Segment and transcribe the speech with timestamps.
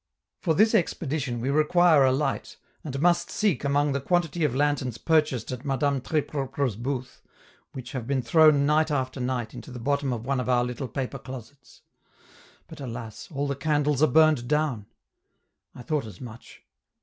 [0.39, 4.97] For this expedition we require a light, and must seek among the quantity of lanterns
[4.97, 7.21] purchased at Madame Tres Propre's booth,
[7.73, 10.87] which have been thrown night after night into the bottom of one of our little
[10.87, 11.83] paper closets;
[12.65, 14.87] but alas, all the candles are burned down!
[15.75, 16.63] I thought as much!